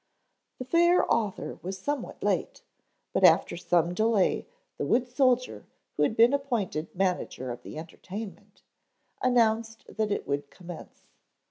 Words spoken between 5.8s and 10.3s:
who had been appointed manager of the entertainment, announced that it